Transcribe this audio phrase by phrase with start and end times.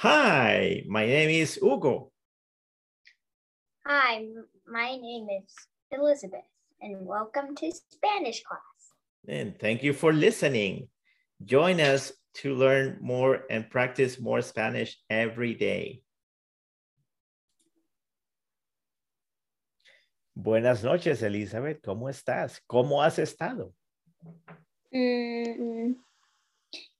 [0.00, 2.10] Hi, my name is Hugo.
[3.84, 4.24] Hi,
[4.66, 5.52] my name is
[5.90, 6.48] Elizabeth,
[6.80, 8.96] and welcome to Spanish class.
[9.28, 10.88] And thank you for listening.
[11.44, 16.00] Join us to learn more and practice more Spanish every day.
[20.34, 21.82] Buenas noches, Elizabeth.
[21.82, 22.58] ¿Cómo estás?
[22.66, 23.74] ¿Cómo has estado?
[24.90, 25.92] Mm,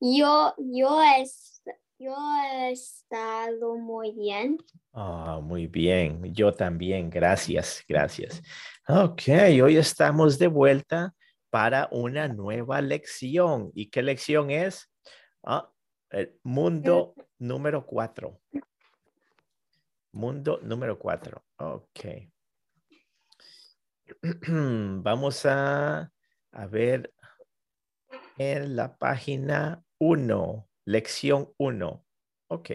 [0.01, 1.60] yo, yo, es,
[2.01, 4.57] yo he estado muy bien.
[4.95, 6.33] Ah, muy bien.
[6.33, 7.11] Yo también.
[7.11, 8.43] Gracias, gracias.
[8.89, 9.23] Ok,
[9.63, 11.15] hoy estamos de vuelta
[11.51, 13.71] para una nueva lección.
[13.75, 14.91] ¿Y qué lección es?
[15.43, 15.71] Ah,
[16.09, 18.41] el mundo número cuatro.
[20.13, 21.45] Mundo número cuatro.
[21.59, 22.01] Ok.
[24.49, 26.11] Vamos a,
[26.53, 27.13] a ver
[28.39, 32.05] en la página 1, lección 1.
[32.49, 32.71] Ok.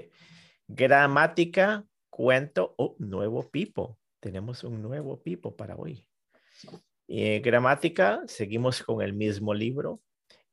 [0.67, 3.99] Gramática, cuento, oh, nuevo pipo.
[4.19, 6.07] Tenemos un nuevo pipo para hoy.
[7.07, 10.01] Eh, gramática, seguimos con el mismo libro.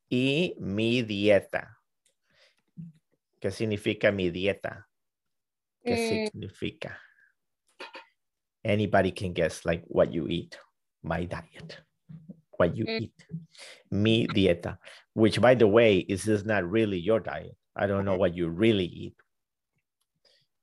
[0.08, 1.78] Y mi dieta.
[3.40, 4.88] ¿Qué significa mi dieta?
[5.82, 6.26] ¿Qué Mm.
[6.30, 7.00] significa?
[8.62, 10.54] Anybody can guess like what you eat.
[11.02, 11.82] My diet.
[12.62, 13.00] What you Mm.
[13.10, 13.18] eat.
[13.90, 14.78] Mi dieta.
[15.18, 17.58] Which by the way, is this not really your diet?
[17.74, 19.16] I don't know what you really eat.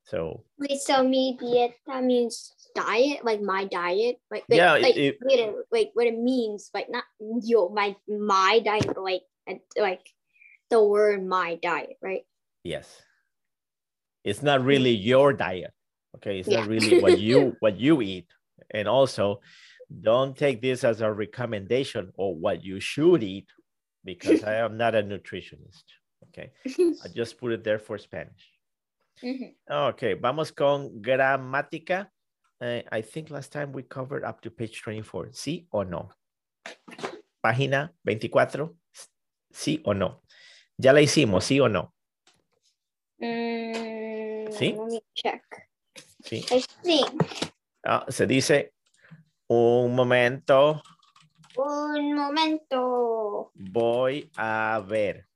[0.08, 5.20] So Wait, so me dieta means diet, like my diet, like, like Yeah, like it-
[5.22, 9.28] wait, a- wait, what it means, like not yo, my my diet, but like
[9.76, 10.08] like
[10.72, 12.24] the word my diet, right?
[12.64, 12.88] yes.
[14.24, 15.74] It's not really your diet.
[16.18, 16.40] Okay.
[16.40, 18.28] It's not really what you what you eat.
[18.72, 19.42] And also
[19.90, 23.48] don't take this as a recommendation or what you should eat
[24.06, 25.84] because I am not a nutritionist.
[26.30, 26.52] Okay.
[27.04, 28.54] I just put it there for Spanish.
[29.24, 29.56] Mhm.
[29.70, 32.08] Okay, vamos con gramática.
[32.62, 35.32] Eh, I think last time we covered up to page 24.
[35.34, 36.10] ¿Sí o no?
[37.42, 38.76] Página 24.
[39.52, 40.22] ¿Sí o no?
[40.78, 41.94] Ya la hicimos, ¿sí o no?
[43.20, 44.74] Mm, See?
[44.74, 45.44] Let me check.
[46.24, 46.46] Sí.
[46.52, 47.24] I think.
[47.86, 48.74] Ah, se dice
[49.50, 50.82] un momento,
[51.58, 53.52] Un momento.
[53.56, 55.28] voy a ver.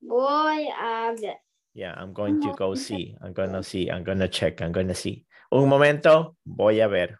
[0.00, 1.36] Voy a ver.
[1.74, 3.14] Yeah, I'm going to go see.
[3.22, 3.88] I'm gonna see.
[3.90, 4.60] I'm gonna check.
[4.60, 5.24] I'm gonna see.
[5.50, 7.18] Un momento, voy a ver.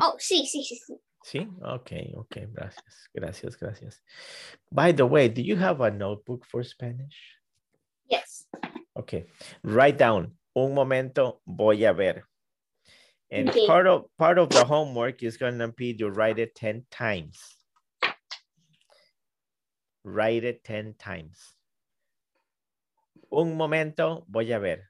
[0.00, 0.94] Oh, sí, sí, sí, sí.
[1.22, 4.02] Sí, okay, okay, gracias, gracias, gracias.
[4.70, 7.16] By the way, do you have a notebook for Spanish?
[8.10, 8.46] Yes.
[8.96, 9.26] Okay,
[9.62, 10.36] write down.
[10.54, 12.24] Un momento, voy a ver.
[13.34, 13.66] And Okay.
[13.66, 17.42] part of part of the homework is gonna be to write it 10 times.
[20.04, 21.56] Write it 10 times.
[23.32, 24.88] Un momento, voy a ver.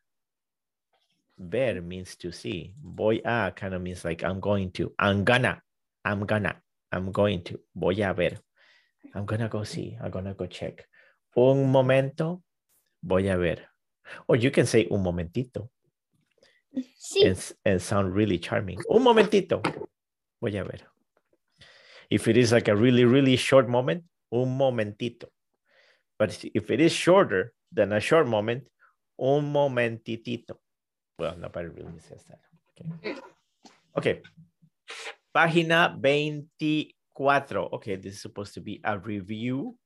[1.38, 2.74] Ver means to see.
[2.84, 4.92] Voy a kind of means like I'm going to.
[4.98, 5.62] I'm gonna.
[6.04, 6.60] I'm gonna.
[6.92, 7.58] I'm going to.
[7.74, 8.36] Voy a ver.
[9.14, 9.96] I'm gonna go see.
[10.02, 10.86] I'm gonna go check.
[11.34, 12.42] Un momento,
[13.02, 13.64] voy a ver.
[14.28, 15.70] Or you can say un momentito
[16.98, 17.26] Sí.
[17.26, 18.78] and, and sound really charming.
[18.90, 19.62] Un momentito,
[20.40, 20.80] voy a ver.
[22.10, 25.28] If it is like a really, really short moment, un momentito.
[26.18, 28.64] But if- it is shorter than a short moment,
[29.18, 30.56] un momentitito.
[31.18, 32.40] Well, nobody really says that.
[32.80, 33.16] Okay.
[33.96, 34.22] Okay.
[35.34, 37.74] Página 24.
[37.74, 39.76] Okay, this is supposed to be a review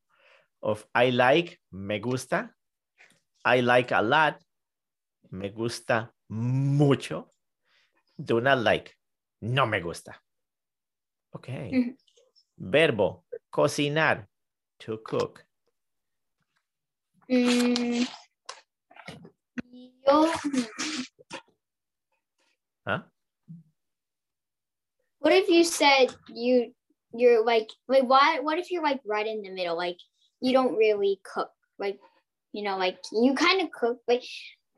[0.62, 2.50] of I like, me gusta.
[3.44, 4.40] I like a lot.
[5.30, 7.26] Me gusta mucho.
[8.22, 8.96] Do not like.
[9.42, 10.14] No me gusta.
[11.34, 11.70] Okay.
[11.72, 11.96] Ujú.
[12.58, 14.26] Verbo, cocinar,
[14.80, 15.44] to cook.
[17.30, 18.08] Mm,
[20.06, 20.32] yo,
[22.86, 23.02] Huh?
[25.18, 26.72] what if you said you
[27.12, 29.98] you're like like why what if you're like right in the middle like
[30.40, 31.98] you don't really cook like
[32.52, 34.22] you know like you kind of cook like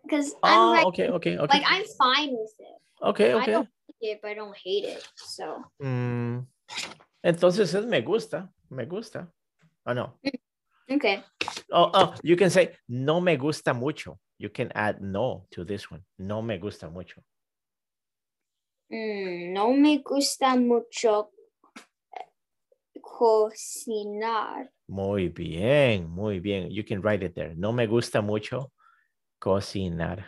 [0.02, 1.58] because I'm Oh, like, okay, okay, okay.
[1.58, 2.78] like I'm fine with it.
[3.02, 3.42] okay, okay.
[3.42, 5.06] I don't like it, but I don't hate it.
[5.16, 6.46] So Mm,
[7.24, 9.28] entonces es me gusta, me gusta.
[9.86, 10.18] Oh, no.
[10.90, 11.22] okay.
[11.72, 14.18] Oh, oh, you can say no me gusta mucho.
[14.38, 16.02] You can add no to this one.
[16.18, 17.22] No me gusta mucho.
[18.92, 21.30] Mm, no me gusta mucho
[23.00, 24.68] cocinar.
[24.88, 26.70] Muy bien, muy bien.
[26.70, 27.54] You can write it there.
[27.54, 28.72] No me gusta mucho
[29.40, 30.24] cocinar.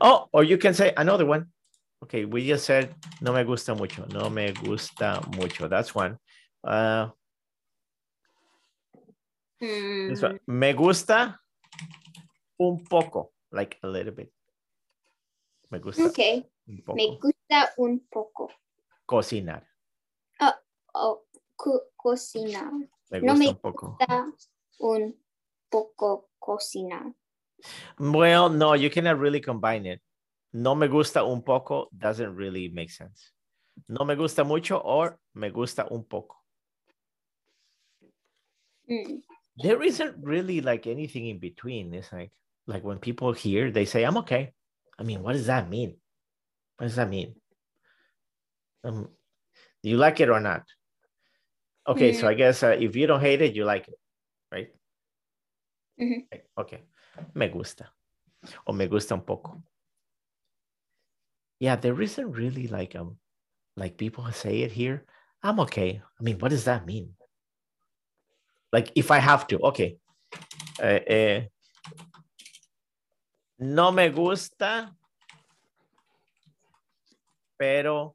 [0.00, 1.46] Oh, or you can say another one.
[2.04, 4.06] Okay, we just said no me gusta mucho.
[4.12, 5.68] No me gusta mucho.
[5.68, 6.18] That's one.
[6.64, 7.08] Uh,
[9.60, 10.38] this Mm, one.
[10.46, 11.38] Me gusta
[12.58, 14.32] Un poco, like a little bit.
[15.70, 16.44] Me gusta Okay.
[16.68, 16.96] un poco.
[16.96, 18.50] Me gusta un poco.
[19.06, 19.66] Cocinar.
[20.94, 21.22] Oh,
[21.56, 22.70] co- cocinar.
[23.10, 23.96] Me No me un poco.
[23.98, 24.30] Gusta
[24.80, 25.16] un
[25.70, 27.14] poco cocinar.
[27.98, 30.00] Well, no, you cannot really combine it.
[30.52, 33.32] No me gusta un poco doesn't really make sense.
[33.88, 36.36] No me gusta mucho or me gusta un poco.
[38.90, 39.22] Mm.
[39.56, 41.94] There isn't really like anything in between.
[41.94, 42.32] It's like
[42.66, 44.52] like when people hear they say I'm okay.
[44.98, 45.96] I mean, what does that mean?
[46.76, 47.34] What does that mean?
[48.84, 49.08] Um,
[49.82, 50.62] do you like it or not?
[51.86, 53.98] Okay, so I guess uh, if you don't hate it, you like it,
[54.52, 54.68] right?
[56.00, 56.26] Mhm.
[56.58, 56.80] Okay,
[57.34, 57.90] me gusta.
[58.66, 59.62] O me gusta un poco.
[61.60, 63.18] Yeah, there isn't really like um
[63.76, 65.04] like people say it here.
[65.42, 66.02] I'm okay.
[66.02, 67.14] I mean, what does that mean?
[68.72, 69.98] Like if I have to, okay.
[70.80, 71.48] Eh, eh,
[73.58, 74.90] no me gusta,
[77.58, 78.14] pero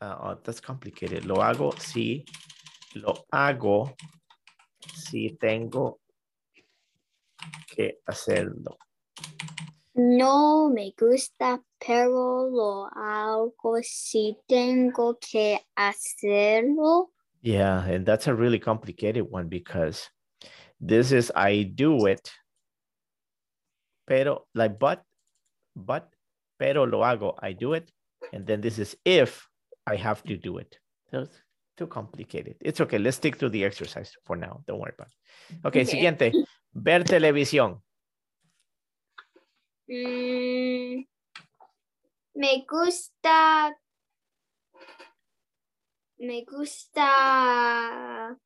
[0.00, 1.24] uh, oh, that's complicated.
[1.24, 2.24] Lo hago si
[2.94, 3.94] lo hago
[4.80, 6.00] si tengo
[7.66, 8.78] que hacerlo.
[9.94, 17.10] No me gusta, pero lo hago si tengo que hacerlo.
[17.40, 20.08] Yeah, and that's a really complicated one because
[20.80, 22.30] this is I do it,
[24.06, 25.02] pero like but,
[25.74, 26.08] but,
[26.58, 27.90] pero lo hago, I do it,
[28.32, 29.48] and then this is if
[29.86, 30.78] I have to do it.
[31.10, 31.40] So it's
[31.78, 32.56] too complicated.
[32.60, 32.98] It's okay.
[32.98, 34.62] Let's stick to the exercise for now.
[34.66, 35.66] Don't worry about it.
[35.66, 35.84] Okay, Okay.
[35.94, 36.32] siguiente.
[36.74, 37.80] Ver televisión.
[39.88, 41.06] Mm,
[42.34, 43.74] me gusta.
[46.18, 48.36] Me gusta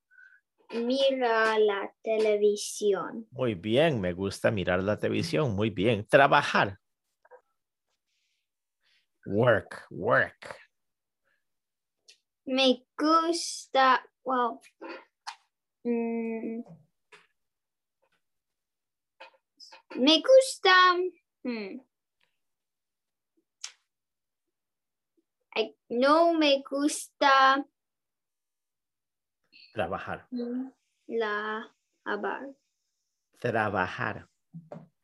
[0.74, 3.26] mirar la televisión.
[3.30, 5.56] Muy bien, me gusta mirar la televisión.
[5.56, 6.06] Muy bien.
[6.06, 6.78] Trabajar.
[9.24, 10.61] Work, work.
[12.46, 14.00] Me gusta.
[14.24, 14.60] Well.
[15.86, 16.62] mm,
[19.96, 20.96] me gusta.
[21.44, 21.78] hmm.
[25.54, 27.62] I, no me gusta
[29.74, 30.26] Trabajar.
[31.08, 31.64] la
[32.06, 32.54] abar-
[33.40, 34.26] Trabajar.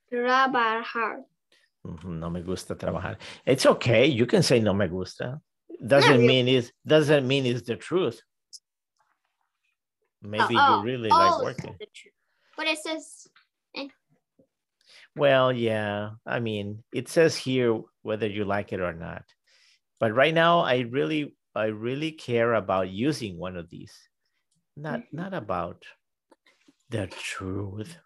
[0.08, 1.24] trabajar.
[2.04, 3.18] No me gusta trabajar.
[3.44, 4.06] It's okay.
[4.06, 5.40] You can say no me gusta.
[5.86, 8.20] Doesn't you- mean it's doesn't mean it's the truth.
[10.22, 11.76] Maybe oh, you really like oh, working.
[11.78, 12.14] the truth.
[12.56, 13.28] But it says
[15.14, 16.10] Well, yeah.
[16.26, 19.24] I mean, it says here whether you like it or not.
[20.00, 23.94] But right now, I really, I really care about using one of these,
[24.76, 25.12] not Mhm.
[25.12, 25.84] not about
[26.90, 27.96] the truth.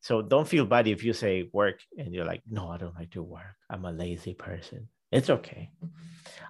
[0.00, 3.10] So don't feel bad if you say work and you're like, no, I don't like
[3.12, 3.56] to work.
[3.70, 4.88] I'm a lazy person.
[5.14, 5.70] It's okay.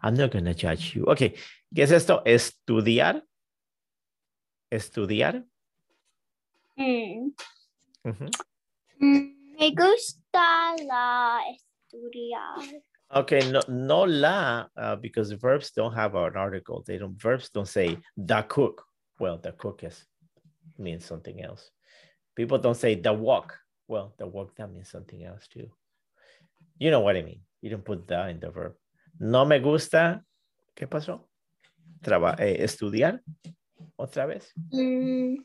[0.03, 1.05] I'm not gonna judge you.
[1.09, 1.35] Okay,
[1.75, 2.23] ¿qué es esto?
[2.25, 3.21] Estudiar.
[4.73, 5.45] Estudiar.
[6.79, 7.35] mm,
[8.07, 8.31] Ujú.
[9.01, 12.83] mm, me gusta la estudiar.
[13.15, 16.83] Okay, no, no la, uh, because verbs don't have an article.
[16.87, 18.83] They don't, verbs don't say the cook.
[19.21, 20.07] Well, the cook is,
[20.79, 21.71] means something else.
[22.35, 23.59] People don't say the walk.
[23.89, 25.71] Well, the walk, that means something else too.
[26.79, 27.43] You know what I mean.
[27.65, 28.77] You don't put the in the verb.
[29.19, 30.23] No me gusta,
[30.75, 31.31] ¿qué pasó?
[32.03, 33.23] Traba, eh, estudiar,
[33.97, 34.53] otra vez.
[34.71, 35.37] Mm,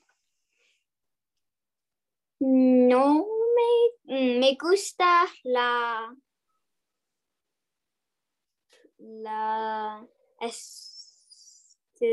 [2.42, 6.14] no me, me gusta la
[8.98, 10.06] la
[10.42, 12.06] estu,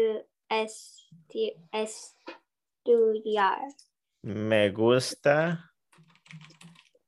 [0.49, 3.59] esti- estudiar.
[4.23, 5.73] Me gusta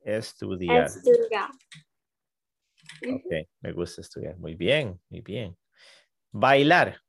[0.03, 0.87] estudiar.
[0.87, 1.51] Estudiar.
[3.07, 4.37] Ok, me gusta estudiar.
[4.39, 5.57] Muy bien, muy bien.
[6.33, 7.01] Bailar.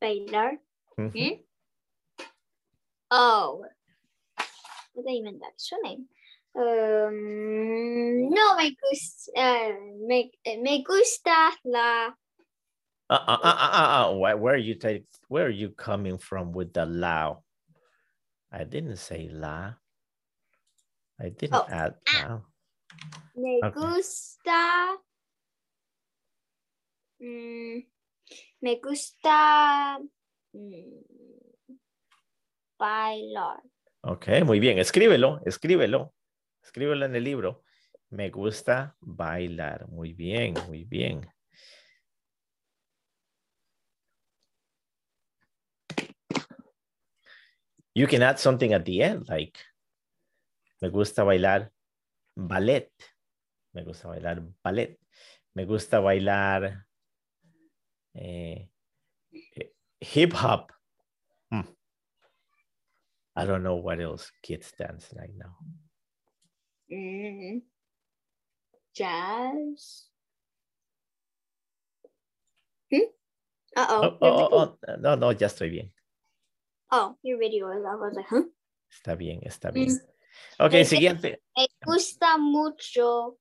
[0.00, 0.60] Bailar.
[3.10, 3.64] Oh.
[4.94, 6.06] Inventar su name.
[6.52, 12.16] Um, no me gusta, me, me gusta la
[13.10, 16.16] Uh, uh, uh, uh, uh, uh, Where, where are you take, where are you coming
[16.16, 17.42] from with the lao?
[18.52, 19.74] I didn't say la.
[21.20, 22.46] I didn't Oh, add lao.
[23.34, 23.74] Me Ok.
[23.74, 24.98] gusta.
[27.20, 27.86] mm,
[28.62, 29.98] me gusta.
[30.52, 31.02] mm,
[32.78, 33.60] bailar.
[34.02, 34.78] Ok, muy bien.
[34.78, 36.14] Escríbelo, escríbelo.
[36.62, 37.62] Escríbelo en el libro.
[38.08, 39.88] Me gusta bailar.
[39.88, 41.28] Muy bien, muy bien.
[47.94, 49.58] You can add something at the end, like,
[50.80, 51.70] me gusta bailar
[52.36, 52.92] ballet.
[53.72, 54.98] Me gusta bailar ballet.
[55.54, 56.86] Me gusta bailar
[58.14, 58.68] eh,
[59.56, 60.72] eh, hip hop.
[61.50, 61.68] Hmm.
[63.36, 65.56] I don't know what else kids dance right now.
[66.90, 67.62] Mm.
[68.94, 70.08] Jazz.
[72.90, 73.06] Hmm?
[73.76, 74.02] Uh-oh.
[74.02, 75.92] Oh, oh, oh, oh, no, no, ya estoy bien.
[76.90, 78.00] Oh, your video is off.
[78.02, 78.42] I was like, huh?
[78.90, 80.00] Está bien, está bien.
[80.58, 81.40] Ok, siguiente.
[81.56, 83.38] Me gusta mucho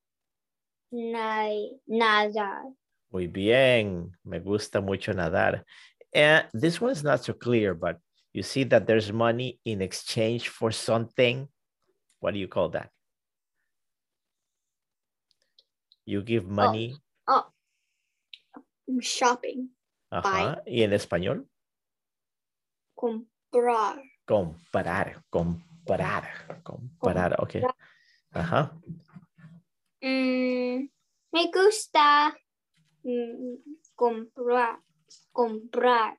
[0.92, 1.50] na-
[1.88, 2.64] nadar.
[3.12, 4.12] Muy bien.
[4.24, 5.66] Me gusta mucho nadar.
[6.14, 7.98] And this one's not so clear, but
[8.34, 11.48] you see that there's money in exchange for something.
[12.20, 12.90] What do you call that?
[16.06, 16.96] You give money.
[17.28, 17.46] Oh,
[19.02, 19.70] shopping.
[20.12, 20.64] Ajá.
[20.66, 21.48] ¿Y en español?
[22.96, 24.02] Comprar.
[24.26, 27.36] Comprar, comprar, comprar.
[27.40, 27.62] Ok.
[28.32, 28.72] Ajá.
[30.02, 30.90] Mm,
[31.32, 32.36] me gusta
[33.04, 33.58] mm,
[33.96, 34.80] comprar.
[35.32, 36.18] Comprar.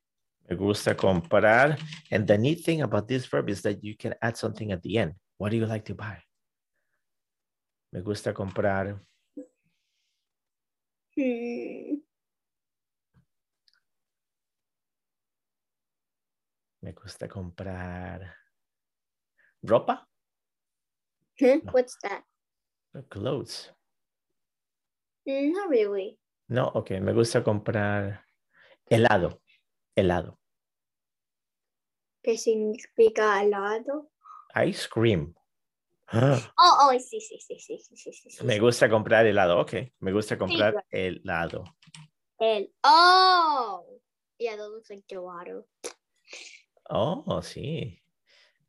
[0.48, 1.78] Me gusta comprar.
[2.10, 4.98] And the neat thing about this verb is that you can add something at the
[4.98, 5.14] end.
[5.38, 6.22] What do you like to buy?
[7.92, 9.00] Me gusta comprar.
[11.16, 12.00] Hmm.
[16.82, 18.39] Me gusta comprar
[19.62, 20.08] ¿Ropa?
[21.38, 21.60] Hmm?
[21.64, 21.72] No.
[21.72, 22.24] What's that?
[23.08, 23.72] Clothes.
[25.26, 26.18] Mm, no really.
[26.48, 26.90] No, ok.
[27.00, 28.24] Me gusta comprar
[28.88, 29.40] helado.
[29.94, 30.38] Helado.
[32.22, 34.10] ¿Qué significa helado?
[34.66, 35.34] Ice cream.
[36.08, 36.52] Ah.
[36.58, 39.74] Oh, oh, sí, sí, sí, sí, sí, sí, sí, Me gusta comprar helado, ok.
[40.00, 41.64] Me gusta comprar helado.
[42.38, 44.00] El, oh,
[44.38, 45.66] yeah, that looks like gelato.
[46.88, 47.99] Oh, sí.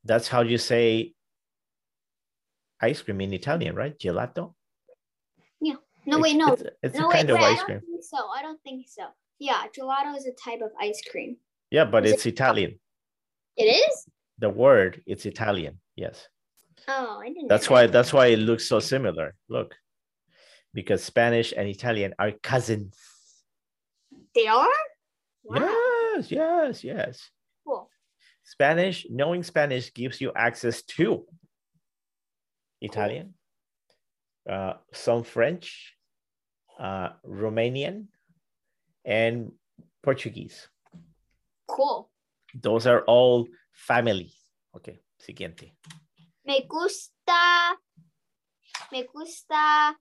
[0.04, 1.14] That's how you say
[2.82, 3.98] ice cream in Italian, right?
[3.98, 4.54] Gelato.
[5.62, 5.76] Yeah.
[6.06, 7.82] No, It's- wait, no, It's, it's no, a kind wait, of I ice don't cream.
[7.82, 8.18] think so.
[8.36, 9.04] I don't think so.
[9.40, 11.38] Yeah, gelato is a type of ice cream.
[11.70, 12.80] Yeah, but Is it- it's Italian.
[13.58, 14.08] It is?
[14.40, 15.80] The word, it's Italian.
[15.96, 16.28] Yes.
[16.88, 17.44] Oh, I didn't.
[17.44, 17.74] know That's that.
[17.74, 19.36] why that's why it looks so similar.
[19.50, 19.76] Look.
[20.74, 22.98] Because Spanish and Italian are cousins.
[24.34, 24.68] They are?
[25.44, 25.60] Wow,
[26.16, 27.30] Yes, yes, yes.
[28.52, 28.68] Cool.
[28.68, 31.26] Spanish, knowing Spanish gives you access to
[32.82, 33.34] Italian,
[34.50, 35.96] uh, some French,
[36.80, 38.08] uh, Romanian,
[39.06, 39.52] and
[40.04, 40.68] Portuguese.
[41.68, 42.10] Cool.
[42.62, 44.34] Those are all family.
[44.76, 45.74] Okay, siguiente.
[46.46, 47.78] Me gusta.
[48.92, 49.96] Me gusta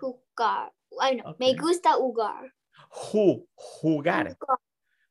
[0.00, 0.68] jugar.
[1.00, 1.34] I know.
[1.38, 2.48] Me gusta jugar.
[3.12, 3.46] Ju-
[3.82, 4.28] jugar.
[4.28, 4.58] Jugar.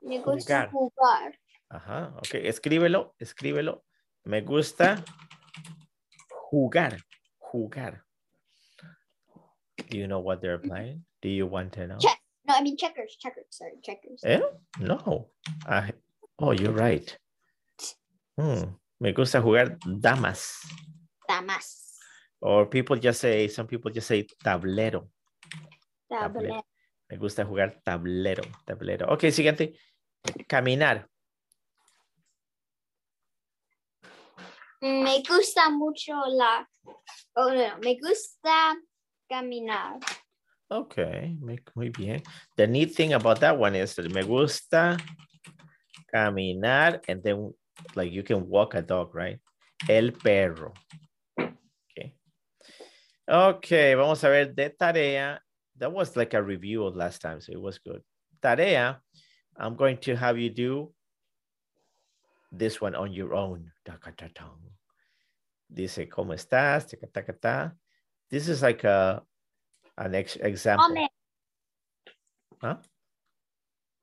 [0.02, 0.72] Me gusta Jugar.
[0.72, 1.32] jugar.
[1.72, 3.86] Ajá, ok, escríbelo, escríbelo.
[4.26, 5.04] Me gusta
[6.30, 6.98] jugar,
[7.40, 8.04] jugar.
[9.90, 11.06] Do you know what they're playing?
[11.22, 11.98] Do you want to know?
[11.98, 12.20] Check.
[12.46, 13.16] No, I mean checkers.
[13.18, 13.46] Checkers.
[13.50, 14.22] Sorry, checkers.
[14.24, 14.42] Eh?
[14.80, 15.32] No.
[15.66, 15.94] I-
[16.40, 17.18] oh, you're right.
[18.38, 20.60] Hmm, Me gusta jugar damas.
[21.28, 21.98] Damas.
[22.42, 25.08] Or people just say, some people just say tablero.
[26.10, 26.66] Tablet.
[27.10, 29.08] Me gusta jugar tablero, tablero.
[29.12, 29.74] Ok, siguiente.
[30.48, 31.08] Caminar.
[34.82, 36.66] Me gusta mucho la.
[37.36, 37.78] Oh, no.
[37.80, 38.76] Me gusta
[39.30, 40.00] caminar.
[40.72, 41.36] Okay,
[41.76, 42.22] muy, bien.
[42.56, 44.98] The neat thing about that one is me gusta
[46.14, 47.54] caminar and then
[47.96, 49.40] like you can walk a dog, right?
[49.90, 50.74] El perro.
[51.38, 52.16] Okay.
[53.30, 55.40] Okay, vamos a ver de tarea.
[55.78, 58.02] That was like a review of last time, so it was good.
[58.42, 58.98] Tarea,
[59.58, 60.94] I'm going to have you do
[62.52, 63.72] this one on your own.
[65.74, 66.94] Dice, ¿cómo estás?
[68.30, 69.24] This is like a
[69.98, 70.88] an ex example.
[70.88, 71.12] Comic.
[72.62, 72.78] Huh?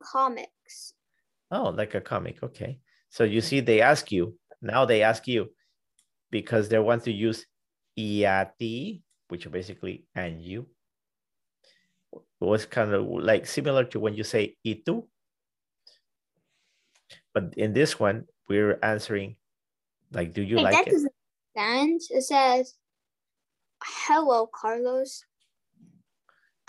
[0.02, 0.94] Comics.
[1.50, 2.42] Oh, like a comic.
[2.42, 2.78] Okay.
[3.10, 5.50] So you see, they ask you, now they ask you
[6.30, 7.46] because they want to use
[7.96, 10.66] y a ti, which are basically and you.
[12.12, 15.04] It was kind of like similar to when you say tú.
[17.34, 19.36] But in this one, we're answering
[20.12, 21.12] like, do you Wait, like that it?
[22.10, 22.76] It says,
[23.82, 25.24] "Hello, Carlos.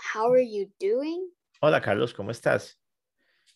[0.00, 1.30] How are you doing?"
[1.62, 2.74] Hola, Carlos, ¿cómo estás?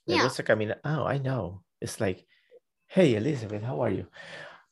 [0.07, 0.23] Me Yeah.
[0.23, 0.81] gusta caminar.
[0.85, 1.63] Oh, I know.
[1.81, 2.27] It's like,
[2.87, 4.07] hey, Elizabeth, how are you?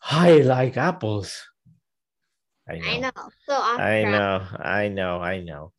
[0.03, 1.43] I like apples.
[2.69, 2.89] I know.
[2.89, 3.11] I know.
[3.47, 5.73] So I know, I know, I know.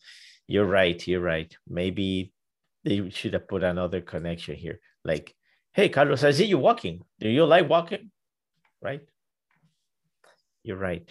[0.48, 1.56] You're right, you're right.
[1.68, 2.34] Maybe
[2.84, 4.80] they should have put another connection here.
[5.06, 5.36] Like,
[5.74, 7.04] hey, Carlos, I see you walking.
[7.20, 8.12] Do you like walking?
[8.84, 9.02] right?
[10.64, 11.10] You're right.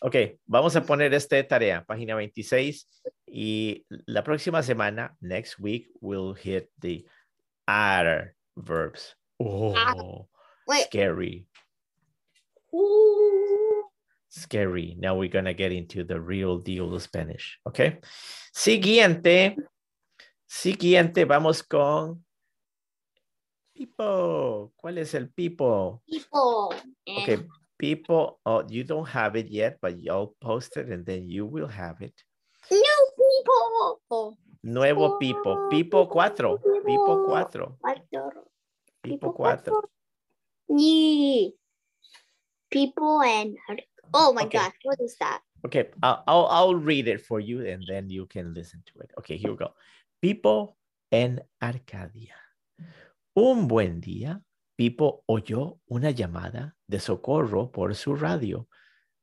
[0.00, 2.86] Ok, vamos a poner esta tarea, página 26.
[3.26, 7.04] Y la próxima semana, next week, we'll hit the
[7.66, 9.16] other verbs.
[9.40, 10.28] Oh,
[10.86, 11.46] scary.
[14.28, 14.96] Scary.
[14.98, 17.58] Now we're going to get into the real deal Spanish.
[17.66, 18.00] Ok.
[18.54, 19.56] Siguiente.
[20.46, 22.24] Siguiente, vamos con
[23.76, 24.72] Pipo.
[24.76, 26.02] ¿Cuál es el Pipo?
[26.06, 26.70] Pipo.
[27.06, 27.46] Okay, eh.
[27.78, 31.68] people, oh, you don't have it yet, but you'll post it and then you will
[31.68, 32.14] have it.
[32.70, 32.78] No,
[33.18, 33.98] Pipo.
[34.10, 34.36] Oh.
[34.62, 35.68] Nuevo oh, Pipo.
[35.70, 36.58] Pipo 4.
[36.84, 37.76] Pipo 4.
[39.04, 39.88] Pipo 4.
[40.68, 41.48] Yeah.
[42.70, 43.56] People and,
[44.14, 44.58] oh my okay.
[44.58, 45.40] gosh, what is that?
[45.64, 49.10] Okay, I'll, I'll, I'll read it for you and then you can listen to it.
[49.18, 49.72] Okay, here we go.
[50.22, 50.76] People
[51.12, 52.34] and Arcadia.
[53.38, 54.42] Un buen día,
[54.76, 58.66] Pipo oyó una llamada de socorro por su radio.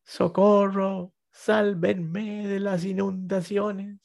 [0.03, 1.15] ¡Socorro!
[1.31, 3.99] ¡Sálvenme de las inundaciones!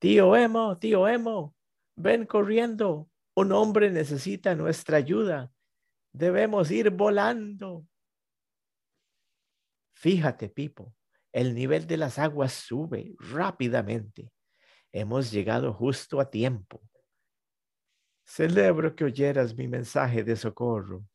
[0.00, 1.54] Tío Emo, tío Emo,
[1.94, 3.08] ven corriendo.
[3.36, 5.52] Un hombre necesita nuestra ayuda.
[6.12, 7.86] Debemos ir volando.
[9.94, 10.92] Fíjate, Pipo,
[11.30, 14.32] el nivel de las aguas sube rápidamente.
[14.90, 16.82] Hemos llegado justo a tiempo.
[18.26, 21.06] Celebro que oyeras mi mensaje de socorro.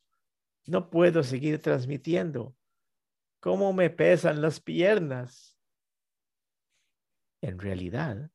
[0.66, 2.56] No puedo seguir transmitiendo.
[3.38, 5.58] ¿Cómo me pesan las piernas?
[7.42, 8.30] En realidad,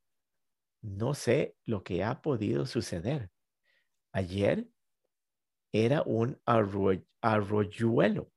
[0.82, 3.32] no sé lo que ha podido suceder.
[4.12, 4.68] Ayer
[5.72, 8.32] era un arroyuelo.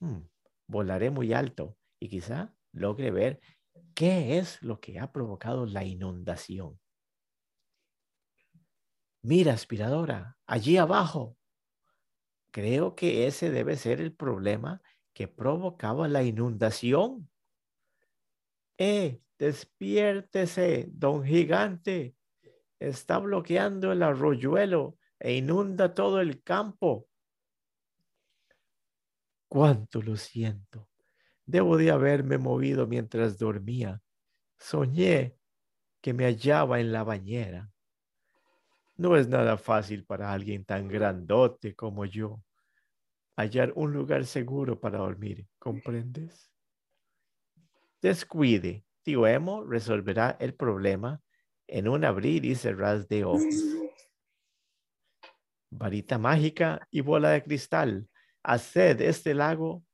[0.00, 0.22] Hmm,
[0.66, 3.40] volaré muy alto y quizá logre ver
[3.94, 6.80] qué es lo que ha provocado la inundación.
[9.22, 11.36] Mira, aspiradora, allí abajo.
[12.50, 14.80] Creo que ese debe ser el problema
[15.12, 17.28] que provocaba la inundación.
[18.78, 22.14] Eh, despiértese, don gigante.
[22.78, 27.08] Está bloqueando el arroyuelo e inunda todo el campo.
[29.48, 30.88] Cuánto lo siento.
[31.44, 34.00] Debo de haberme movido mientras dormía.
[34.58, 35.36] Soñé
[36.00, 37.72] que me hallaba en la bañera.
[38.98, 42.42] No es nada fácil para alguien tan grandote como yo
[43.36, 46.50] hallar un lugar seguro para dormir, ¿comprendes?
[48.02, 51.22] Descuide, tío Emo resolverá el problema
[51.68, 53.54] en un abrir y cerrar de ojos.
[55.70, 58.08] Varita mágica y bola de cristal,
[58.42, 59.84] haced este lago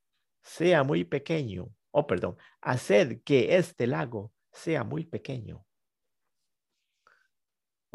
[0.42, 1.68] sea muy pequeño.
[1.90, 5.66] Oh, perdón, haced que este lago sea muy pequeño.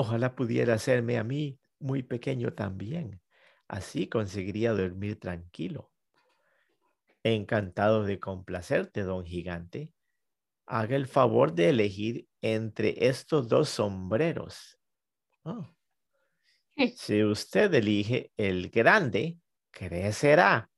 [0.02, 3.22] Ojalá pudiera hacerme a mí muy pequeño también.
[3.68, 5.92] Así conseguiría dormir tranquilo.
[7.22, 9.92] Encantado de complacerte, don gigante.
[10.66, 14.80] Haga el favor de elegir entre estos dos sombreros.
[15.44, 15.68] Oh.
[16.96, 19.38] Si usted elige el grande,
[19.70, 20.72] crecerá.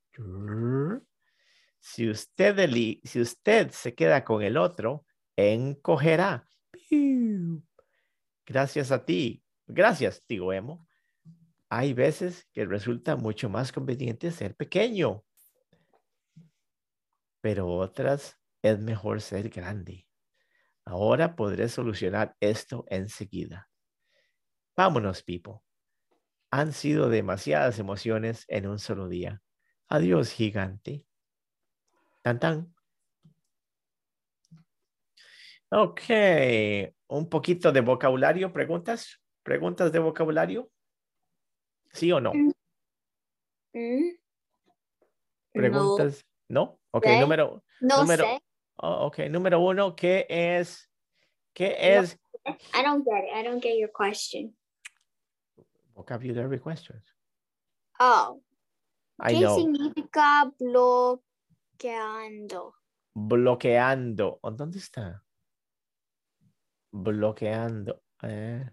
[1.79, 2.57] Si usted,
[3.03, 5.05] si usted se queda con el otro,
[5.35, 6.49] encogerá.
[8.45, 9.43] Gracias a ti.
[9.67, 10.87] Gracias, tío Emo.
[11.69, 15.23] Hay veces que resulta mucho más conveniente ser pequeño,
[17.39, 20.07] pero otras es mejor ser grande.
[20.85, 23.69] Ahora podré solucionar esto enseguida.
[24.75, 25.63] Vámonos, Pipo.
[26.51, 29.41] Han sido demasiadas emociones en un solo día.
[29.87, 31.05] Adiós, gigante.
[32.21, 32.75] Tan tan.
[35.73, 36.01] Ok,
[37.07, 40.69] un poquito de vocabulario, preguntas, preguntas de vocabulario.
[41.93, 42.33] ¿Sí o no?
[42.33, 42.51] Mm.
[43.73, 44.17] Mm.
[45.53, 46.77] Preguntas, ¿no?
[46.91, 48.43] Ok, número, no número, sé.
[48.77, 50.91] Oh, ok, número uno, ¿qué es,
[51.53, 52.19] qué es?
[52.73, 54.53] I don't get it, I don't get your question.
[55.93, 57.05] Vocabulary questions.
[57.97, 58.41] Oh.
[59.19, 59.55] I ¿Qué know.
[59.55, 61.21] significa bloqueando?
[63.13, 64.39] Bloqueando.
[64.41, 65.23] ¿Dónde está?
[66.93, 68.01] Bloqueando.
[68.23, 68.63] Eh,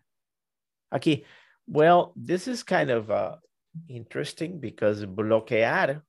[0.92, 1.24] aquí.
[1.70, 3.36] Well, this is kind of uh,
[3.88, 6.00] interesting because bloquear,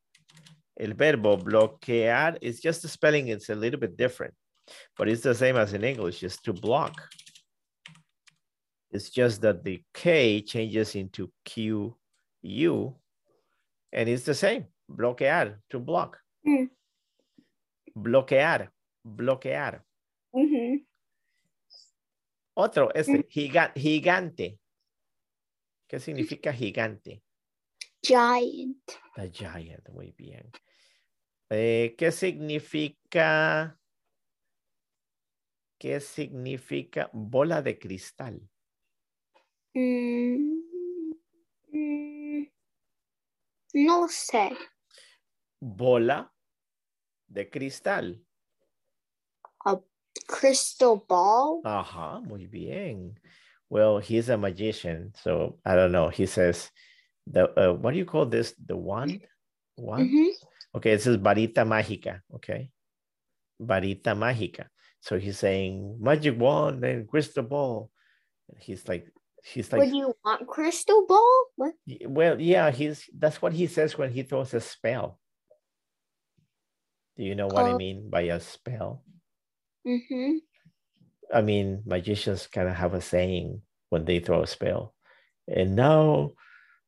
[0.80, 4.34] el verbo bloquear is just the spelling, it's a little bit different,
[4.98, 7.10] but it's the same as in English, just to block.
[8.92, 11.96] It's just that the K changes into Q,
[12.42, 12.96] U,
[13.92, 16.18] and it's the same, bloquear, to block.
[16.48, 16.70] Mm.
[17.98, 18.70] Bloquear,
[19.06, 19.82] bloquear.
[22.60, 22.62] Mm.
[22.62, 24.60] Otro, este, giga, gigante.
[25.88, 27.24] ¿Qué significa gigante?
[28.04, 28.84] giant.
[29.16, 30.52] The giant, muy bien.
[31.50, 33.80] Eh, ¿Qué significa?
[35.80, 38.50] ¿Qué significa bola de cristal?
[39.74, 40.62] Mm,
[41.72, 42.48] mm,
[43.74, 44.52] no sé.
[45.62, 46.34] Bola
[47.28, 48.26] de cristal.
[50.28, 51.62] Crystal ball.
[51.66, 53.18] Ajá, muy bien.
[53.70, 56.10] Well, he's a magician, so I don't know.
[56.10, 56.72] He says,
[57.28, 58.54] the uh, what do you call this?
[58.66, 59.22] The wand?
[59.78, 60.10] Wand?
[60.10, 60.30] Mhm.
[60.76, 62.22] Okay, it says varita mágica.
[62.36, 62.72] Okay,
[63.62, 64.68] varita mágica.
[65.02, 67.92] So he's saying magic wand and crystal ball.
[68.58, 69.08] He's like,
[69.44, 71.46] he's like, Would you want crystal ball?
[71.56, 71.74] What?
[72.06, 75.20] Well, yeah, he's that's what he says when he throws a spell.
[77.18, 77.78] Do you know what I Oh.
[77.78, 79.04] mean by a spell?
[79.90, 80.32] Mm-hmm.
[81.34, 84.94] I mean, magicians kind of have a saying when they throw a spell.
[85.48, 86.32] And now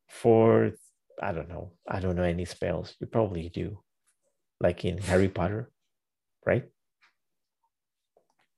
[0.08, 0.72] for
[1.22, 2.96] I don't know, I don't know any spells.
[3.00, 3.80] You probably do.
[4.60, 5.72] Like in Harry Potter,
[6.46, 6.66] right?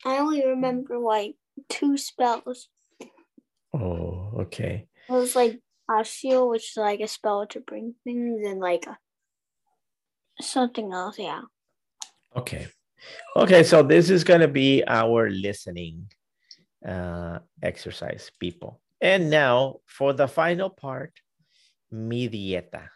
[0.06, 1.36] I only remember like
[1.70, 2.68] two spells.
[3.74, 4.88] Oh, okay.
[5.08, 8.98] It was like Asio, which is like a spell to bring things, and like a,
[10.42, 11.18] something else.
[11.18, 11.42] Yeah.
[12.36, 12.68] Okay.
[13.36, 16.08] Okay, so this is going to be our listening
[16.86, 18.82] uh, exercise, people.
[19.02, 21.12] And now for the final part,
[21.92, 22.90] mi dieta.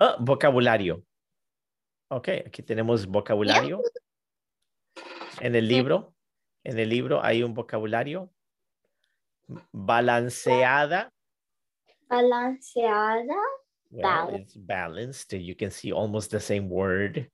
[0.00, 1.02] Ah, vocabulario.
[2.10, 3.82] Ok, aquí tenemos vocabulario.
[5.40, 6.14] En el libro,
[6.64, 8.30] en el libro hay un vocabulario.
[9.72, 11.10] Balanceada.
[12.08, 13.36] Balanceada.
[13.90, 15.32] Well, it's balanced.
[15.32, 17.28] You can see almost the same word.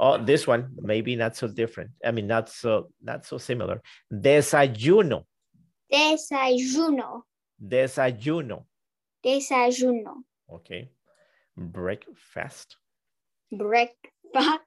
[0.00, 1.90] Oh, this one maybe not so different.
[2.04, 3.82] I mean, not so not so similar.
[4.12, 5.24] Desayuno,
[5.92, 7.22] Desayuno.
[7.60, 8.64] desayuno.
[9.24, 10.22] Desayuno.
[10.52, 10.90] Okay.
[11.56, 12.76] Breakfast,
[13.50, 14.62] Breakfast.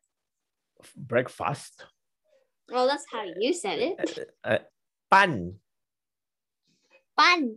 [0.97, 1.85] breakfast.
[2.69, 4.29] Well, that's how you said it.
[4.43, 4.57] Uh,
[5.09, 5.55] pan,
[7.17, 7.55] Pan.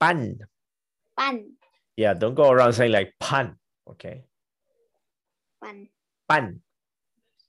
[0.00, 0.38] pan.
[1.16, 1.52] Pan.
[1.96, 3.54] Yeah, don't go around saying like pan.
[3.88, 4.24] Okay,
[5.62, 5.86] Pan.
[6.28, 6.60] pan.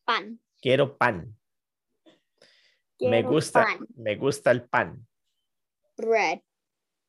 [0.06, 0.40] Pan.
[0.62, 1.36] Quiero pan.
[3.00, 3.88] Me gusta, pan.
[3.98, 5.06] me gusta el pan.
[5.98, 6.42] Bread.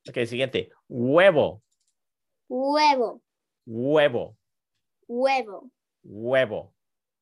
[0.07, 0.69] Okay, siguiente.
[0.89, 1.61] Huevo,
[2.49, 3.21] Huevo.
[3.65, 4.37] huevo,
[5.07, 5.69] Huevo.
[6.03, 6.73] huevo.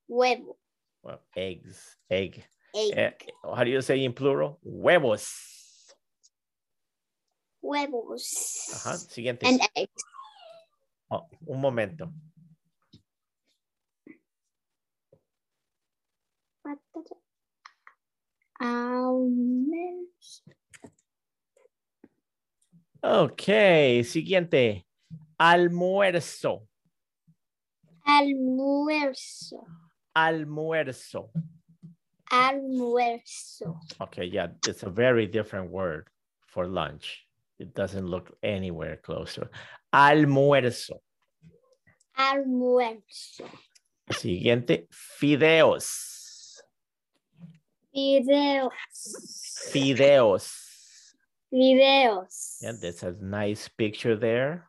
[0.08, 0.58] Huevo.
[1.02, 2.44] Well, eggs, egg.
[2.74, 2.98] Egg.
[2.98, 3.12] Eh,
[3.44, 4.60] how do you say in plural?
[4.64, 5.94] Huevos.
[7.62, 8.70] Huevos.
[8.74, 9.48] Ajá, siguiente.
[9.48, 10.04] And eggs.
[11.10, 12.12] Oh, un momento.
[23.04, 24.86] Ok, siguiente.
[25.38, 26.68] Almuerzo,
[28.04, 29.68] Almuerzo.
[30.16, 31.30] almuerzo.
[32.32, 33.80] Almuerzo.
[34.02, 36.08] Okay, yeah, it's a very different word
[36.48, 37.28] for lunch.
[37.60, 39.50] It doesn't look anywhere closer.
[39.94, 41.02] Almuerzo.
[42.18, 43.46] Almuerzo.
[44.12, 46.15] Siguiente, fideos.
[47.96, 48.72] Videos.
[49.72, 50.52] Fideos.
[51.54, 52.58] Videos.
[52.62, 54.68] Yeah, there's a nice picture there.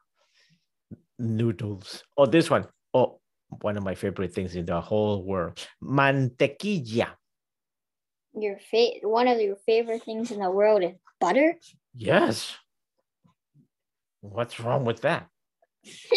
[1.18, 2.04] Noodles.
[2.16, 2.66] Oh, this one.
[2.94, 3.20] Oh,
[3.60, 5.58] one of my favorite things in the whole world.
[5.82, 7.08] Mantequilla.
[8.38, 11.56] Your fa- one of your favorite things in the world is butter.
[11.94, 12.54] Yes.
[14.20, 15.26] What's wrong with that?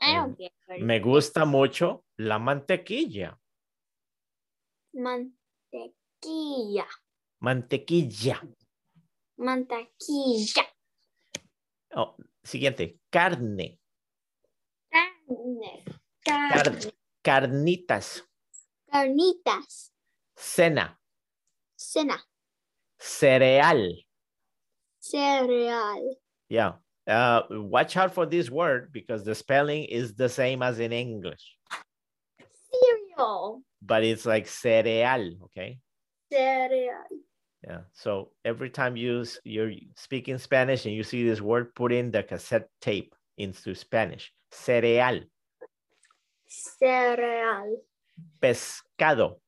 [0.00, 0.38] I don't mm.
[0.38, 0.84] get butter.
[0.84, 3.34] Me gusta mucho la mantequilla.
[4.96, 5.92] Mantequilla.
[6.22, 6.86] Mantequilla.
[7.40, 8.40] Mantequilla.
[9.38, 10.64] Mantequilla.
[11.96, 12.98] Oh, siguiente.
[13.10, 13.78] Carne.
[14.90, 15.84] Carne.
[16.26, 16.92] Car- Carne.
[17.22, 18.22] carnitas.
[18.92, 19.90] Carnitas.
[20.36, 20.98] Cena.
[21.76, 22.18] Cena.
[22.98, 23.92] Cereal.
[25.00, 26.16] Cereal.
[26.48, 26.72] Yeah.
[27.06, 31.56] Uh, watch out for this word because the spelling is the same as in English,
[32.70, 33.62] Cereal.
[33.80, 35.32] but it's like cereal.
[35.44, 35.78] Okay.
[36.30, 37.04] Cereal.
[37.66, 37.80] Yeah.
[37.92, 42.22] So every time you you're speaking Spanish and you see this word, put in the
[42.22, 44.32] cassette tape into Spanish.
[44.50, 45.20] Cereal,
[46.46, 47.76] Cereal.
[48.40, 49.40] pescado,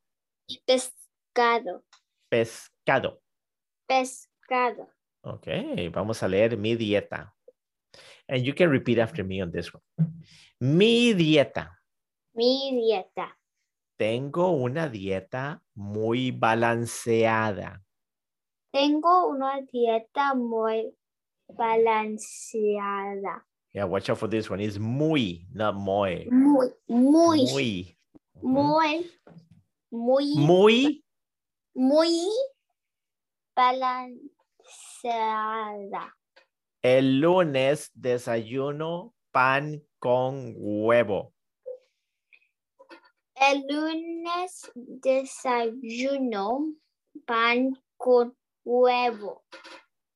[0.69, 1.83] Pescado.
[2.31, 3.21] pescado.
[3.89, 4.87] Pescado.
[5.25, 7.33] Okay, vamos a leer mi dieta.
[8.29, 9.83] And you can repeat after me on this one.
[10.61, 11.69] Mi dieta.
[12.35, 13.29] Mi dieta.
[14.01, 17.85] Tengo una dieta muy balanceada.
[18.73, 20.97] Tengo una dieta muy
[21.49, 23.47] balanceada.
[23.75, 24.59] Yeah, watch out for this one.
[24.59, 26.27] It's muy, not muy.
[26.31, 27.99] Muy, muy, Muy.
[28.41, 29.11] Muy,
[29.91, 31.05] muy, Muy.
[31.75, 32.31] muy
[33.55, 34.17] balanceada.
[36.81, 41.35] El lunes desayuno pan con huevo.
[43.41, 46.75] El lunes desayuno
[47.27, 49.45] pan con huevo.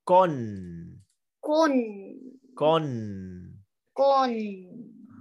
[0.04, 1.02] Con.
[1.40, 3.64] Con, Con.
[3.94, 4.30] con.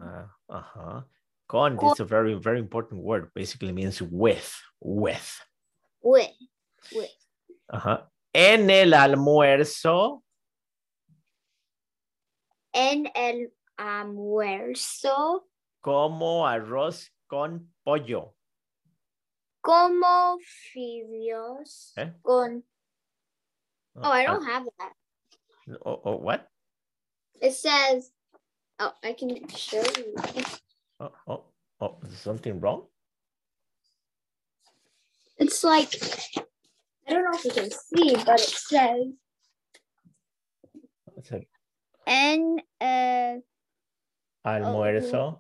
[0.02, 1.02] Uh, uh-huh.
[1.48, 3.32] Con is a very, very important word.
[3.34, 4.54] Basically means with.
[4.82, 5.40] With.
[6.02, 6.32] With,
[6.94, 7.10] with.
[7.72, 8.10] Ajá.
[8.34, 10.24] En el almuerzo,
[12.74, 15.48] En el almuerzo
[15.82, 18.34] como arroz con pollo.
[19.62, 22.12] como fideos ¿Eh?
[22.22, 22.64] con.
[23.96, 24.94] Oh, I Ah, don't have that.
[25.86, 26.48] oh, oh, what?
[27.42, 28.12] It says.
[28.80, 30.16] Oh, I can show you.
[31.00, 31.44] Oh, oh,
[31.80, 32.88] oh, is something wrong?
[35.38, 35.94] It's like
[37.08, 39.14] I don't know if you can see, but it says
[41.06, 41.48] What's it?
[42.08, 43.42] en el
[44.46, 45.40] Almuerzo.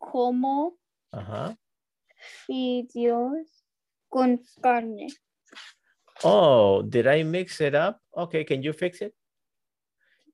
[0.00, 0.77] como
[1.10, 1.56] Ajá.
[2.46, 3.64] fideos
[4.08, 5.08] con carne.
[6.24, 8.00] Oh, did I mix it up?
[8.16, 9.14] Okay, can you fix it?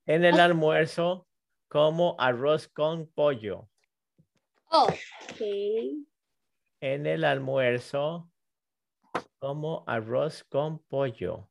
[0.06, 1.26] En el almuerzo,
[1.68, 3.68] como arroz con pollo.
[4.70, 4.88] Oh,
[5.30, 6.04] okay.
[6.80, 8.30] En el almuerzo,
[9.40, 11.48] como arroz con pollo.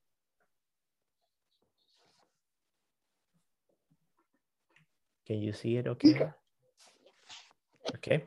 [5.25, 6.19] Can you see it okay?
[7.95, 8.23] Okay.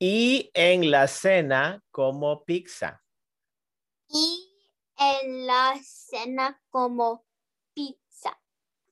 [0.00, 3.02] Y en la cena, como pizza.
[4.08, 4.48] Y
[4.96, 7.26] en la cena como
[7.74, 8.38] pizza.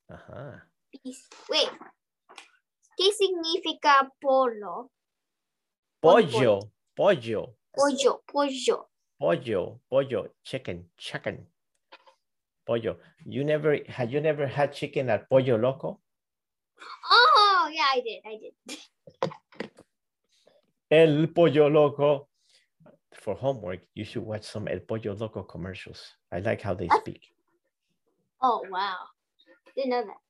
[0.09, 0.69] Ajá.
[0.91, 1.29] Pizza.
[1.49, 1.71] Wait.
[2.97, 4.91] ¿Qué significa polo?
[6.01, 8.91] Pollo, pollo, Pollo, pollo.
[9.19, 11.47] pollo, pollo, chicken, chicken.
[12.65, 12.99] Pollo.
[13.25, 16.01] You never, had you never had chicken at Pollo Loco?
[17.11, 18.23] Oh, yeah, I did.
[18.25, 18.79] I did.
[20.91, 22.29] El Pollo Loco.
[23.13, 26.15] For homework, you should watch some El Pollo Loco commercials.
[26.31, 27.23] I like how they speak.
[28.43, 28.97] Oh, wow.
[29.75, 30.21] Didn't know that.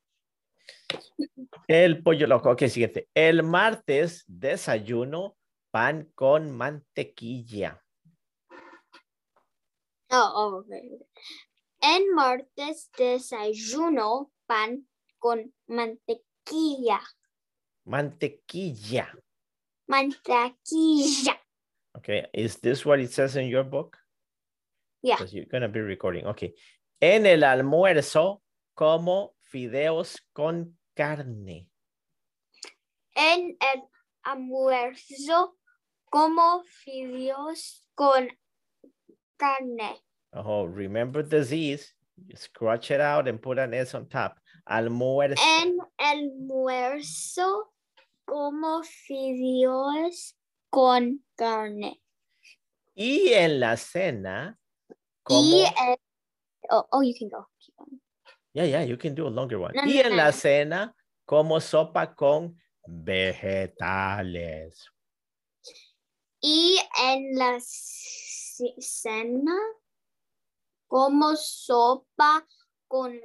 [1.69, 2.51] El Pollo Loco.
[2.51, 3.09] Ok, siguiente.
[3.14, 5.37] El martes, desayuno,
[5.71, 7.83] pan con mantequilla.
[10.11, 10.99] Oh, oh, okay.
[11.83, 14.87] En martes desayuno pan
[15.19, 17.01] con mantequilla.
[17.85, 19.12] Mantequilla.
[19.90, 21.37] Mantequilla.
[21.96, 23.96] Okay, is this what it says in your book?
[25.03, 25.16] Yeah.
[25.16, 26.27] Because you're gonna be recording.
[26.27, 26.55] Okay.
[27.01, 28.40] En el almuerzo,
[28.75, 31.68] como fideos con carne.
[33.14, 33.83] En el
[34.27, 35.53] almuerzo
[36.11, 38.29] como fideos con
[39.38, 40.01] carne.
[40.33, 41.94] Oh, remember the Z's.
[42.27, 44.38] You scratch it out and put an S on top.
[44.68, 45.38] Almuerzo.
[45.38, 47.62] En el almuerzo
[48.26, 50.36] como fideos
[50.68, 52.02] con carne.
[52.94, 54.58] Y en la cena,
[55.22, 55.40] como...
[55.40, 55.96] Y en,
[56.70, 57.48] oh, oh, you can go.
[58.52, 59.72] Yeah, yeah, you can do a longer one.
[59.74, 64.86] No, y no, en no, la cena, como sopa con vegetales.
[66.40, 69.56] Y en la cena
[70.86, 72.46] como sopa
[72.88, 73.20] con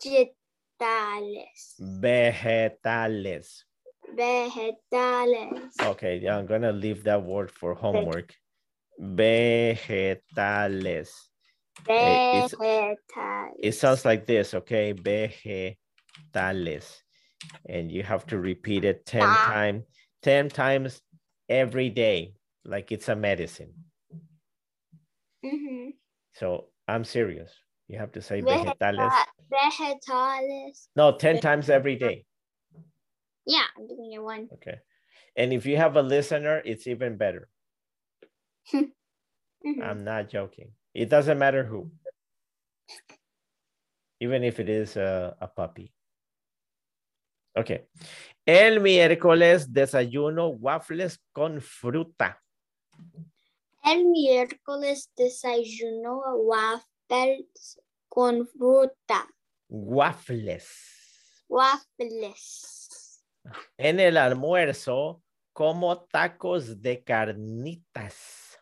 [0.00, 0.36] vegetales.
[1.78, 3.67] Vegetales.
[4.16, 5.70] Vegetales.
[5.80, 8.34] Okay, I'm gonna leave that word for homework.
[9.00, 11.10] Vegetales.
[11.88, 13.52] Eh, Vegetales.
[13.62, 14.92] It sounds like this, okay?
[14.94, 17.02] Vegetales.
[17.68, 19.50] And you have to repeat it 10 Ah.
[19.52, 19.84] times,
[20.22, 21.00] 10 times
[21.48, 23.72] every day, like it's a medicine.
[25.44, 25.92] Mhm.
[26.34, 27.52] So I'm serious.
[27.86, 29.12] You have to say vegetales.
[29.50, 30.88] Vegetales.
[30.96, 32.24] No, 10 times every day.
[33.48, 34.48] Yeah, I'm doing it one.
[34.54, 34.78] Okay.
[35.34, 37.48] And if you have a listener, it's even better.
[39.66, 39.82] Mhm.
[39.82, 40.70] I'm not joking.
[40.94, 41.90] It doesn't matter who.
[44.20, 45.92] Even if it is a, a puppy.
[47.58, 47.88] Okay.
[48.46, 52.38] El miércoles desayuno waffles con fruta.
[53.84, 59.26] El miércoles desayuno waffles con fruta.
[59.68, 60.68] Waffles.
[61.48, 62.87] Waffles.
[63.76, 68.58] En el almuerzo como tacos de carnitas.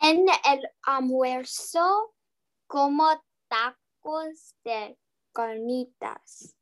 [0.00, 2.14] En el almuerzo
[2.66, 4.98] como tacos de
[5.32, 6.56] carnitas.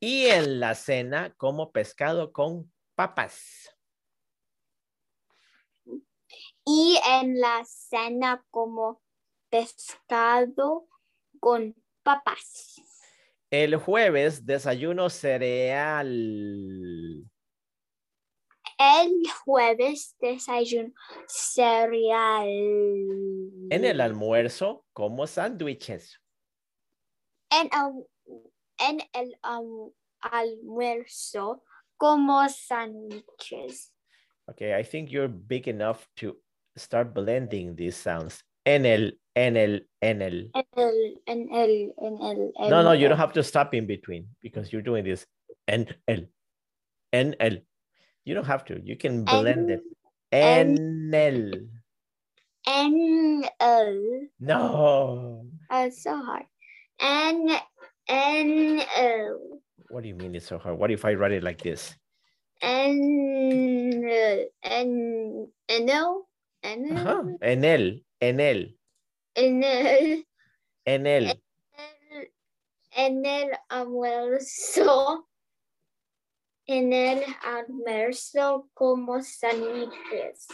[0.00, 3.76] Y en la cena como pescado con papas.
[6.64, 9.02] Y en la cena como
[9.50, 10.88] pescado
[11.40, 12.87] con papas.
[13.50, 16.06] El jueves desayuno cereal.
[18.78, 20.92] El jueves desayuno
[21.26, 22.46] cereal.
[23.70, 26.20] En el almuerzo como sándwiches.
[27.50, 28.06] En el,
[28.78, 31.64] en el um, almuerzo
[31.96, 33.94] como sándwiches.
[34.46, 36.36] Okay, I think you're big enough to
[36.76, 38.44] start blending these sounds.
[38.68, 40.50] En el, en el, en el.
[40.52, 42.68] En el, en el, en el.
[42.68, 45.26] No, no, you don't have to stop in between because you're doing this.
[45.66, 46.26] En el,
[47.14, 47.62] en el.
[48.26, 48.78] You don't have to.
[48.84, 49.80] You can blend it.
[50.30, 51.70] En el.
[52.66, 54.28] En el.
[54.38, 54.60] No.
[54.60, 56.44] Oh, it's so hard.
[57.00, 57.48] En,
[58.06, 59.62] en el.
[59.88, 60.78] What do you mean it's so hard?
[60.78, 61.96] What if I write it like this?
[62.60, 63.00] En,
[64.62, 66.28] en, en el.
[66.62, 66.92] En el.
[66.92, 67.38] Uh-huh.
[67.40, 68.07] Ajá.
[68.20, 68.78] En el,
[69.34, 70.26] en el,
[70.84, 71.42] En el.
[72.90, 73.50] en el.
[73.68, 75.28] almuerzo,
[76.66, 80.48] en el almuerzo como sándwiches.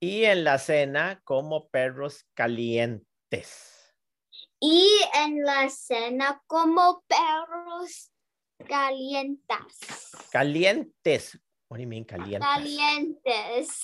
[0.00, 3.94] Y en la cena como perros calientes.
[4.58, 8.10] Y en la cena como perros
[8.66, 9.78] calientas.
[10.32, 11.38] Calientes.
[11.68, 12.48] What do you mean calientes?
[12.48, 13.82] Calientes.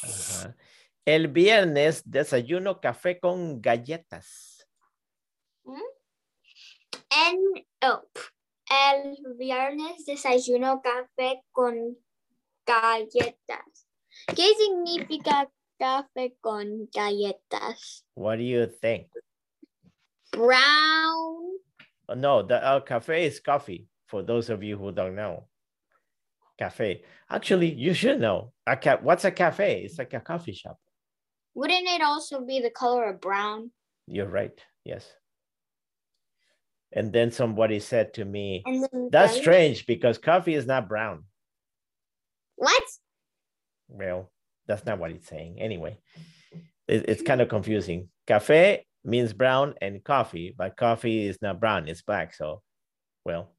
[1.05, 4.67] El viernes desayuno café con galletas.
[7.11, 7.39] En,
[7.83, 8.03] oh,
[8.71, 11.97] el viernes desayuno café con
[12.67, 13.89] galletas.
[14.37, 18.05] ¿Qué significa café con galletas?
[18.15, 19.09] What do you think?
[20.33, 21.59] Brown.
[22.09, 23.87] Oh, no, the uh, cafe is coffee.
[24.07, 25.47] For those of you who don't know,
[26.59, 27.05] cafe.
[27.29, 28.53] Actually, you should know.
[28.67, 29.85] A what's a cafe?
[29.85, 30.79] It's like a coffee shop.
[31.55, 33.71] Wouldn't it also be the color of brown?
[34.07, 34.59] You're right.
[34.85, 35.07] Yes.
[36.93, 38.65] And then somebody said to me,
[39.11, 41.25] "That's strange because coffee is not brown."
[42.57, 42.83] What?
[43.89, 44.33] Well,
[44.67, 45.61] that's not what it's saying.
[45.61, 45.99] Anyway,
[46.89, 48.11] it- it's kind of confusing.
[48.27, 52.35] Cafe means brown and coffee, but coffee is not brown, it's black.
[52.35, 52.63] So,
[53.25, 53.55] well,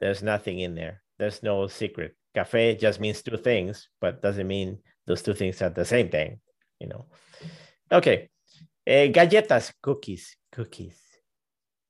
[0.00, 1.02] there's nothing in there.
[1.18, 2.16] There's no secret.
[2.34, 6.40] Cafe just means two things, but doesn't mean those two things are the same thing,
[6.80, 7.06] you know.
[7.90, 8.28] Okay.
[8.86, 10.98] Eh, galletas, cookies, cookies,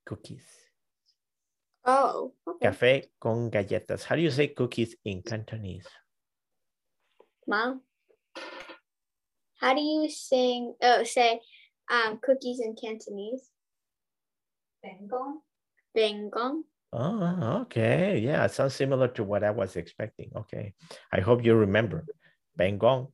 [0.05, 0.45] cookies.
[1.85, 2.33] Oh.
[2.47, 2.69] Okay.
[2.69, 4.05] Café con galletas.
[4.05, 5.87] How do you say cookies in Cantonese?
[7.47, 7.81] Mom.
[9.61, 10.75] How do you sing?
[10.83, 11.41] Oh, say
[11.91, 13.51] um, cookies in Cantonese.
[14.85, 15.41] Bengong.
[15.97, 16.63] Bengong.
[16.93, 18.19] Oh, okay.
[18.19, 20.31] Yeah, it sounds similar to what I was expecting.
[20.35, 20.75] Okay.
[21.13, 22.05] I hope you remember.
[22.57, 23.13] Bengong.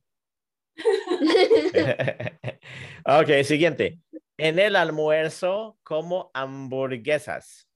[3.05, 3.99] ok, siguiente.
[4.37, 7.67] En el almuerzo como hamburguesas.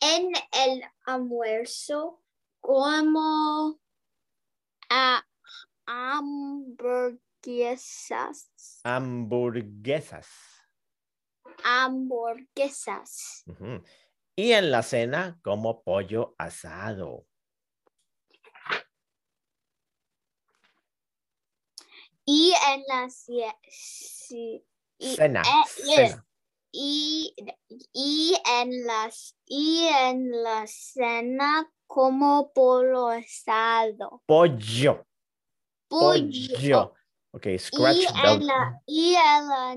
[0.00, 0.32] en
[0.66, 2.22] el almuerzo
[2.60, 3.78] como
[4.90, 5.24] a
[5.86, 8.80] hamburguesas.
[8.84, 10.28] Hamburguesas.
[11.64, 13.44] Hamburguesas.
[14.34, 17.26] Y en la cena como pollo asado.
[22.24, 24.64] Y en la cie- ci-
[24.98, 25.42] y- Cena.
[25.42, 26.16] eh, yes.
[26.72, 27.34] y,
[27.92, 34.22] y en las y en la cena como pollo asado.
[34.26, 35.04] Pollo.
[35.88, 36.56] Pollo.
[36.56, 36.94] Pollo.
[37.32, 39.76] Ok, scratch Y the- en la y en la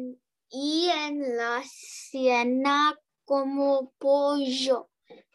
[0.49, 2.95] y en la cena
[3.25, 4.89] como pollo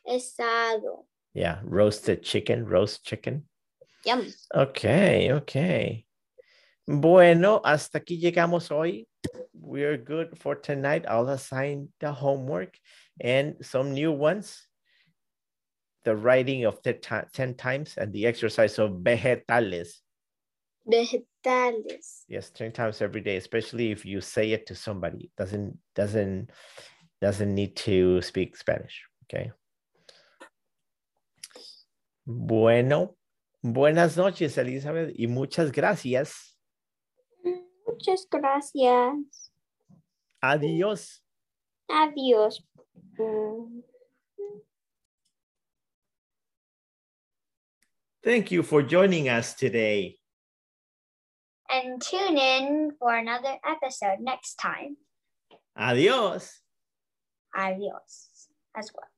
[0.06, 1.08] asado.
[1.34, 3.48] Yeah, roasted chicken, roast chicken.
[4.04, 4.20] Yum.
[4.54, 4.84] Ok,
[5.34, 6.04] ok.
[6.86, 9.06] Bueno, hasta aquí llegamos hoy.
[9.52, 11.04] We're good for tonight.
[11.06, 12.76] I'll assign the homework
[13.20, 14.66] and some new ones.
[16.04, 20.00] The writing of the 10 times and the exercise of vegetales.
[20.88, 22.24] Vegetales.
[22.26, 25.30] Yes, 10 times every day, especially if you say it to somebody.
[25.36, 26.50] Doesn't doesn't
[27.20, 29.04] doesn't need to speak Spanish.
[29.24, 29.52] Okay.
[32.24, 33.16] Bueno,
[33.62, 36.49] buenas noches, Elizabeth, y muchas gracias.
[38.00, 39.52] Muchas gracias.
[40.42, 41.20] Adiós.
[41.90, 42.62] Adiós.
[48.22, 50.18] Thank you for joining us today.
[51.68, 54.96] And tune in for another episode next time.
[55.76, 56.62] Adiós.
[57.54, 59.08] Adiós as well.